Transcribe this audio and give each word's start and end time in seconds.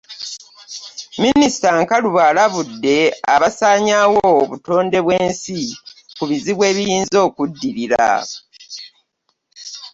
Minisita 1.21 1.69
Nkalubo 1.81 2.19
alabudde 2.29 2.97
abasanyaawo 3.35 4.21
obutonde 4.41 4.97
bw'ensi 5.05 5.59
ku 6.17 6.23
bizibu 6.29 6.61
ebiyinza 6.71 7.17
okuddirira 7.27 8.07